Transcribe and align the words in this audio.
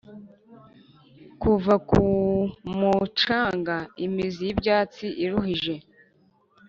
kuva 1.41 1.73
ku 1.89 2.01
mucanga. 2.79 3.75
imizi 4.05 4.41
y'ibyatsi 4.47 5.05
iruhije, 5.23 5.75